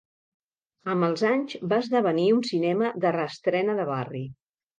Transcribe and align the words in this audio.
Amb 0.93 1.07
els 1.07 1.23
anys 1.31 1.53
va 1.73 1.79
esdevenir 1.85 2.25
un 2.37 2.41
cinema 2.49 2.91
de 3.05 3.13
reestrena 3.19 3.79
de 3.83 3.87
barri. 3.93 4.25